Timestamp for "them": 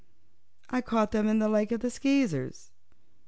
1.11-1.27